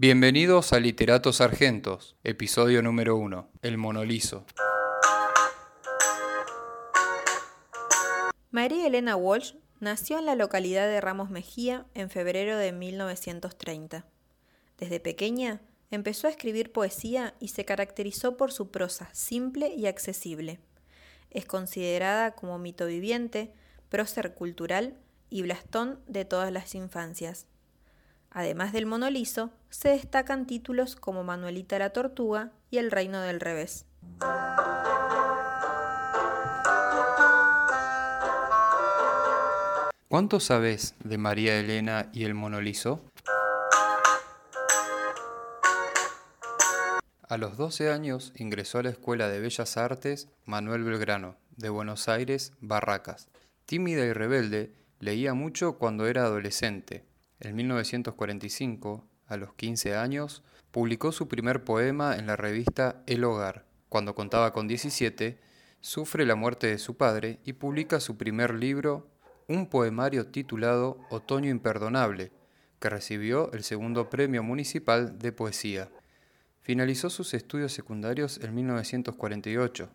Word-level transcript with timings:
Bienvenidos 0.00 0.72
a 0.72 0.78
Literatos 0.78 1.40
Argentos, 1.40 2.14
episodio 2.22 2.82
número 2.82 3.16
1, 3.16 3.50
El 3.62 3.78
Monolizo. 3.78 4.46
María 8.52 8.86
Elena 8.86 9.16
Walsh 9.16 9.54
nació 9.80 10.20
en 10.20 10.26
la 10.26 10.36
localidad 10.36 10.86
de 10.86 11.00
Ramos 11.00 11.30
Mejía 11.30 11.84
en 11.94 12.10
febrero 12.10 12.56
de 12.56 12.70
1930. 12.70 14.06
Desde 14.78 15.00
pequeña 15.00 15.62
empezó 15.90 16.28
a 16.28 16.30
escribir 16.30 16.70
poesía 16.70 17.34
y 17.40 17.48
se 17.48 17.64
caracterizó 17.64 18.36
por 18.36 18.52
su 18.52 18.70
prosa 18.70 19.10
simple 19.12 19.74
y 19.74 19.86
accesible. 19.86 20.60
Es 21.32 21.44
considerada 21.44 22.36
como 22.36 22.56
mito 22.60 22.86
viviente, 22.86 23.52
prócer 23.88 24.34
cultural 24.34 24.96
y 25.28 25.42
blastón 25.42 25.98
de 26.06 26.24
todas 26.24 26.52
las 26.52 26.76
infancias. 26.76 27.48
Además 28.38 28.72
del 28.72 28.86
monolizo, 28.86 29.50
se 29.68 29.88
destacan 29.88 30.46
títulos 30.46 30.94
como 30.94 31.24
Manuelita 31.24 31.76
la 31.80 31.90
Tortuga 31.90 32.52
y 32.70 32.78
El 32.78 32.92
Reino 32.92 33.20
del 33.20 33.40
Revés. 33.40 33.84
¿Cuánto 40.06 40.38
sabes 40.38 40.94
de 41.02 41.18
María 41.18 41.58
Elena 41.58 42.10
y 42.12 42.22
el 42.22 42.34
monolizo? 42.34 43.00
A 47.28 47.36
los 47.38 47.56
12 47.56 47.90
años 47.90 48.32
ingresó 48.36 48.78
a 48.78 48.84
la 48.84 48.90
Escuela 48.90 49.26
de 49.26 49.40
Bellas 49.40 49.76
Artes 49.76 50.28
Manuel 50.44 50.84
Belgrano, 50.84 51.34
de 51.56 51.70
Buenos 51.70 52.08
Aires, 52.08 52.52
Barracas. 52.60 53.26
Tímida 53.66 54.04
y 54.04 54.12
rebelde, 54.12 54.76
leía 55.00 55.34
mucho 55.34 55.76
cuando 55.76 56.06
era 56.06 56.22
adolescente. 56.22 57.08
En 57.40 57.54
1945, 57.54 59.04
a 59.26 59.36
los 59.36 59.54
15 59.54 59.94
años, 59.94 60.42
publicó 60.72 61.12
su 61.12 61.28
primer 61.28 61.62
poema 61.62 62.16
en 62.16 62.26
la 62.26 62.34
revista 62.34 63.02
El 63.06 63.22
Hogar. 63.22 63.64
Cuando 63.88 64.16
contaba 64.16 64.52
con 64.52 64.66
17, 64.66 65.38
sufre 65.80 66.26
la 66.26 66.34
muerte 66.34 66.66
de 66.66 66.78
su 66.78 66.96
padre 66.96 67.38
y 67.44 67.52
publica 67.52 68.00
su 68.00 68.16
primer 68.16 68.54
libro, 68.54 69.08
un 69.46 69.68
poemario 69.68 70.26
titulado 70.26 70.98
Otoño 71.10 71.48
Imperdonable, 71.48 72.32
que 72.80 72.90
recibió 72.90 73.52
el 73.52 73.62
segundo 73.62 74.10
premio 74.10 74.42
municipal 74.42 75.18
de 75.18 75.30
poesía. 75.30 75.88
Finalizó 76.60 77.08
sus 77.08 77.34
estudios 77.34 77.72
secundarios 77.72 78.38
en 78.38 78.54
1948, 78.54 79.88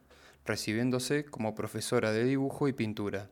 recibiéndose 0.46 1.26
como 1.26 1.56
profesora 1.56 2.14
de 2.14 2.24
dibujo 2.24 2.70
y 2.70 2.74
pintura. 2.74 3.30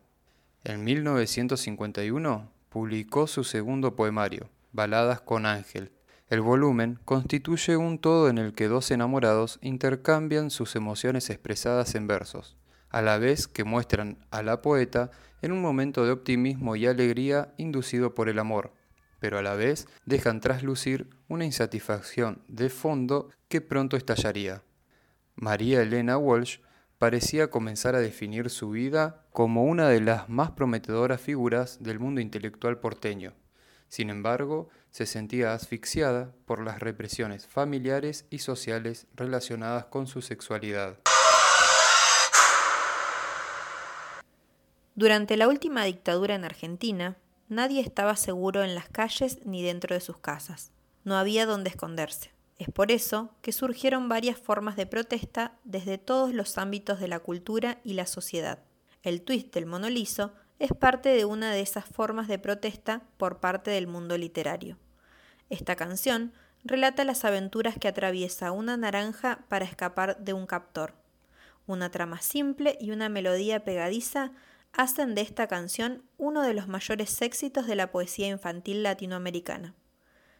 En 0.64 0.84
1951 0.84 2.61
publicó 2.72 3.26
su 3.26 3.44
segundo 3.44 3.94
poemario, 3.96 4.48
Baladas 4.72 5.20
con 5.20 5.44
Ángel. 5.44 5.92
El 6.28 6.40
volumen 6.40 6.98
constituye 7.04 7.76
un 7.76 7.98
todo 7.98 8.30
en 8.30 8.38
el 8.38 8.54
que 8.54 8.68
dos 8.68 8.90
enamorados 8.90 9.58
intercambian 9.60 10.50
sus 10.50 10.74
emociones 10.74 11.28
expresadas 11.28 11.94
en 11.94 12.06
versos, 12.06 12.56
a 12.88 13.02
la 13.02 13.18
vez 13.18 13.46
que 13.46 13.64
muestran 13.64 14.24
a 14.30 14.42
la 14.42 14.62
poeta 14.62 15.10
en 15.42 15.52
un 15.52 15.60
momento 15.60 16.06
de 16.06 16.12
optimismo 16.12 16.74
y 16.74 16.86
alegría 16.86 17.52
inducido 17.58 18.14
por 18.14 18.30
el 18.30 18.38
amor, 18.38 18.72
pero 19.20 19.38
a 19.38 19.42
la 19.42 19.54
vez 19.54 19.86
dejan 20.06 20.40
traslucir 20.40 21.10
una 21.28 21.44
insatisfacción 21.44 22.42
de 22.48 22.70
fondo 22.70 23.28
que 23.48 23.60
pronto 23.60 23.98
estallaría. 23.98 24.62
María 25.34 25.82
Elena 25.82 26.16
Walsh 26.16 26.60
parecía 27.02 27.50
comenzar 27.50 27.96
a 27.96 27.98
definir 27.98 28.48
su 28.48 28.70
vida 28.70 29.24
como 29.32 29.64
una 29.64 29.88
de 29.88 30.00
las 30.00 30.28
más 30.28 30.52
prometedoras 30.52 31.20
figuras 31.20 31.82
del 31.82 31.98
mundo 31.98 32.20
intelectual 32.20 32.78
porteño. 32.78 33.32
Sin 33.88 34.08
embargo, 34.08 34.68
se 34.92 35.06
sentía 35.06 35.52
asfixiada 35.52 36.32
por 36.46 36.62
las 36.62 36.78
represiones 36.78 37.48
familiares 37.48 38.24
y 38.30 38.38
sociales 38.38 39.08
relacionadas 39.16 39.86
con 39.86 40.06
su 40.06 40.22
sexualidad. 40.22 41.00
Durante 44.94 45.36
la 45.36 45.48
última 45.48 45.82
dictadura 45.82 46.36
en 46.36 46.44
Argentina, 46.44 47.16
Nadie 47.48 47.80
estaba 47.80 48.14
seguro 48.14 48.62
en 48.62 48.76
las 48.76 48.88
calles 48.88 49.40
ni 49.44 49.64
dentro 49.64 49.96
de 49.96 50.00
sus 50.00 50.18
casas. 50.18 50.70
No 51.02 51.16
había 51.16 51.46
donde 51.46 51.68
esconderse. 51.68 52.30
Es 52.58 52.68
por 52.70 52.92
eso 52.92 53.34
que 53.42 53.52
surgieron 53.52 54.08
varias 54.08 54.38
formas 54.38 54.76
de 54.76 54.86
protesta 54.86 55.58
desde 55.64 55.98
todos 55.98 56.32
los 56.32 56.58
ámbitos 56.58 57.00
de 57.00 57.08
la 57.08 57.18
cultura 57.18 57.78
y 57.82 57.94
la 57.94 58.06
sociedad. 58.06 58.60
El 59.02 59.22
twist 59.22 59.52
del 59.52 59.66
monolizo 59.66 60.32
es 60.58 60.72
parte 60.72 61.08
de 61.08 61.24
una 61.24 61.52
de 61.52 61.60
esas 61.60 61.84
formas 61.84 62.28
de 62.28 62.38
protesta 62.38 63.02
por 63.16 63.40
parte 63.40 63.72
del 63.72 63.88
mundo 63.88 64.16
literario. 64.16 64.78
Esta 65.50 65.74
canción 65.74 66.32
relata 66.62 67.04
las 67.04 67.24
aventuras 67.24 67.76
que 67.78 67.88
atraviesa 67.88 68.52
una 68.52 68.76
naranja 68.76 69.44
para 69.48 69.64
escapar 69.64 70.18
de 70.18 70.32
un 70.32 70.46
captor. 70.46 70.94
Una 71.66 71.90
trama 71.90 72.20
simple 72.20 72.78
y 72.80 72.92
una 72.92 73.08
melodía 73.08 73.64
pegadiza 73.64 74.32
hacen 74.72 75.14
de 75.14 75.22
esta 75.22 75.48
canción 75.48 76.02
uno 76.16 76.42
de 76.42 76.54
los 76.54 76.68
mayores 76.68 77.20
éxitos 77.22 77.66
de 77.66 77.76
la 77.76 77.90
poesía 77.90 78.28
infantil 78.28 78.82
latinoamericana. 78.82 79.74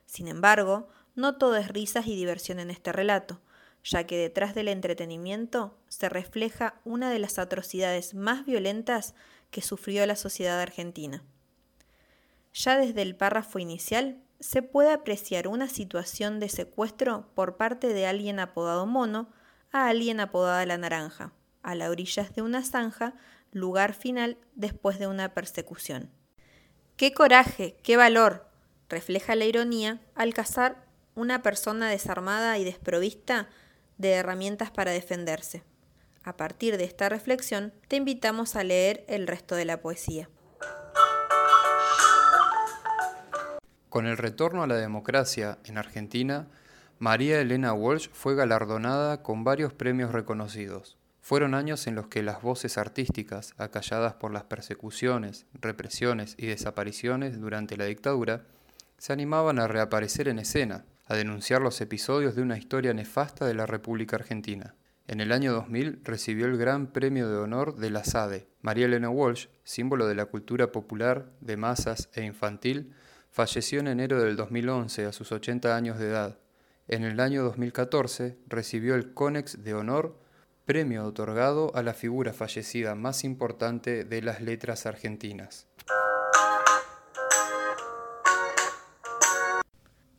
Sin 0.06 0.28
embargo, 0.28 0.88
no 1.14 1.36
todo 1.36 1.56
es 1.56 1.68
risas 1.68 2.06
y 2.06 2.16
diversión 2.16 2.58
en 2.58 2.70
este 2.70 2.92
relato, 2.92 3.40
ya 3.84 4.04
que 4.04 4.16
detrás 4.16 4.54
del 4.54 4.68
entretenimiento 4.68 5.76
se 5.88 6.08
refleja 6.08 6.80
una 6.84 7.10
de 7.10 7.18
las 7.18 7.38
atrocidades 7.38 8.14
más 8.14 8.46
violentas 8.46 9.14
que 9.50 9.62
sufrió 9.62 10.06
la 10.06 10.16
sociedad 10.16 10.60
argentina. 10.60 11.22
Ya 12.54 12.76
desde 12.76 13.02
el 13.02 13.16
párrafo 13.16 13.58
inicial 13.58 14.18
se 14.40 14.62
puede 14.62 14.92
apreciar 14.92 15.48
una 15.48 15.68
situación 15.68 16.40
de 16.40 16.48
secuestro 16.48 17.28
por 17.34 17.56
parte 17.56 17.88
de 17.88 18.06
alguien 18.06 18.40
apodado 18.40 18.86
Mono 18.86 19.30
a 19.70 19.88
alguien 19.88 20.20
apodada 20.20 20.66
La 20.66 20.78
Naranja, 20.78 21.32
a 21.62 21.74
las 21.74 21.88
orillas 21.88 22.34
de 22.34 22.42
una 22.42 22.62
zanja 22.64 23.14
lugar 23.52 23.94
final 23.94 24.38
después 24.54 24.98
de 24.98 25.06
una 25.06 25.34
persecución. 25.34 26.10
¡Qué 26.96 27.12
coraje! 27.12 27.76
¡Qué 27.82 27.96
valor! 27.96 28.48
refleja 28.88 29.34
la 29.36 29.46
ironía 29.46 30.00
al 30.14 30.34
cazar 30.34 30.84
una 31.14 31.42
persona 31.42 31.88
desarmada 31.88 32.58
y 32.58 32.64
desprovista 32.64 33.48
de 33.98 34.12
herramientas 34.12 34.70
para 34.70 34.90
defenderse. 34.90 35.62
A 36.24 36.36
partir 36.36 36.76
de 36.76 36.84
esta 36.84 37.08
reflexión, 37.08 37.72
te 37.88 37.96
invitamos 37.96 38.56
a 38.56 38.64
leer 38.64 39.04
el 39.08 39.26
resto 39.26 39.56
de 39.56 39.64
la 39.64 39.80
poesía. 39.80 40.28
Con 43.88 44.06
el 44.06 44.16
retorno 44.16 44.62
a 44.62 44.66
la 44.66 44.76
democracia 44.76 45.58
en 45.64 45.76
Argentina, 45.76 46.48
María 46.98 47.40
Elena 47.40 47.74
Walsh 47.74 48.08
fue 48.12 48.34
galardonada 48.34 49.22
con 49.22 49.44
varios 49.44 49.74
premios 49.74 50.12
reconocidos. 50.12 50.96
Fueron 51.20 51.54
años 51.54 51.86
en 51.86 51.94
los 51.94 52.06
que 52.06 52.22
las 52.22 52.42
voces 52.42 52.78
artísticas, 52.78 53.54
acalladas 53.58 54.14
por 54.14 54.32
las 54.32 54.44
persecuciones, 54.44 55.46
represiones 55.52 56.36
y 56.38 56.46
desapariciones 56.46 57.40
durante 57.40 57.76
la 57.76 57.84
dictadura, 57.84 58.44
se 58.98 59.12
animaban 59.12 59.58
a 59.58 59.68
reaparecer 59.68 60.28
en 60.28 60.38
escena, 60.38 60.84
a 61.12 61.16
denunciar 61.16 61.60
los 61.60 61.78
episodios 61.82 62.34
de 62.34 62.40
una 62.40 62.56
historia 62.56 62.94
nefasta 62.94 63.44
de 63.44 63.52
la 63.52 63.66
República 63.66 64.16
Argentina. 64.16 64.74
En 65.06 65.20
el 65.20 65.30
año 65.30 65.52
2000 65.52 66.00
recibió 66.04 66.46
el 66.46 66.56
Gran 66.56 66.86
Premio 66.86 67.28
de 67.28 67.36
Honor 67.36 67.76
de 67.76 67.90
la 67.90 68.02
SADE. 68.02 68.48
María 68.62 68.86
Elena 68.86 69.10
Walsh, 69.10 69.48
símbolo 69.62 70.06
de 70.06 70.14
la 70.14 70.24
cultura 70.24 70.72
popular, 70.72 71.30
de 71.42 71.58
masas 71.58 72.08
e 72.14 72.24
infantil, 72.24 72.94
falleció 73.30 73.80
en 73.80 73.88
enero 73.88 74.22
del 74.22 74.36
2011 74.36 75.04
a 75.04 75.12
sus 75.12 75.32
80 75.32 75.76
años 75.76 75.98
de 75.98 76.08
edad. 76.08 76.38
En 76.88 77.04
el 77.04 77.20
año 77.20 77.42
2014 77.44 78.38
recibió 78.46 78.94
el 78.94 79.12
CONEX 79.12 79.62
de 79.62 79.74
Honor 79.74 80.18
premio 80.64 81.04
otorgado 81.04 81.72
a 81.74 81.82
la 81.82 81.92
figura 81.92 82.32
fallecida 82.32 82.94
más 82.94 83.24
importante 83.24 84.04
de 84.04 84.22
las 84.22 84.40
letras 84.40 84.86
argentinas. 84.86 85.66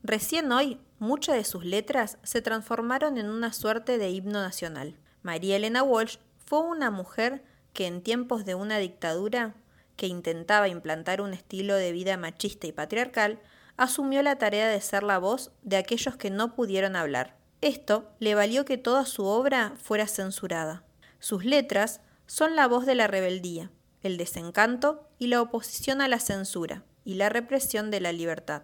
Recién 0.04 0.52
hoy, 0.52 0.80
muchas 1.00 1.36
de 1.36 1.46
sus 1.46 1.66
letras 1.66 2.18
se 2.24 2.42
transformaron 2.42 3.18
en 3.18 3.30
una 3.30 3.54
suerte 3.54 3.98
de 3.98 4.10
himno 4.10 4.42
nacional. 4.42 4.98
María 5.22 5.56
Elena 5.56 5.82
Walsh 5.82 6.18
fue 6.46 6.60
una 6.60 6.92
mujer 6.92 7.44
que 7.72 7.88
en 7.88 8.02
tiempos 8.02 8.46
de 8.46 8.54
una 8.56 8.78
dictadura 8.78 9.56
que 9.96 10.08
intentaba 10.08 10.68
implantar 10.68 11.22
un 11.22 11.34
estilo 11.34 11.76
de 11.76 11.92
vida 11.92 12.18
machista 12.18 12.68
y 12.68 12.72
patriarcal, 12.72 13.40
asumió 13.78 14.22
la 14.22 14.38
tarea 14.38 14.68
de 14.68 14.82
ser 14.82 15.04
la 15.04 15.20
voz 15.20 15.52
de 15.62 15.78
aquellos 15.78 16.16
que 16.18 16.30
no 16.30 16.54
pudieron 16.56 16.96
hablar, 16.96 17.38
esto 17.64 18.12
le 18.20 18.36
valió 18.36 18.66
que 18.66 18.78
toda 18.78 19.06
su 19.06 19.24
obra 19.24 19.74
fuera 19.82 20.06
censurada. 20.08 20.84
Sus 21.20 21.46
letras 21.46 22.02
son 22.26 22.58
la 22.58 22.68
voz 22.68 22.86
de 22.86 22.94
la 22.94 23.08
rebeldía, 23.08 23.72
el 24.02 24.18
desencanto 24.18 25.08
y 25.18 25.28
la 25.28 25.42
oposición 25.42 26.02
a 26.02 26.10
la 26.10 26.20
censura 26.20 26.84
y 27.06 27.14
la 27.14 27.30
represión 27.30 27.90
de 27.90 28.02
la 28.02 28.12
libertad. 28.12 28.64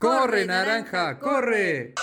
¡Corre, 0.00 0.46
naranja! 0.46 1.18
¡Corre! 1.18 1.94